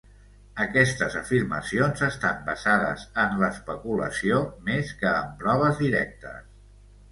Aquestes 0.63 1.17
afirmacions 1.19 2.01
estan 2.07 2.41
basades 2.47 3.05
en 3.25 3.37
l'especulació 3.43 4.41
més 4.73 4.97
que 5.05 5.15
en 5.21 5.39
proves 5.45 5.81
directes. 5.87 6.45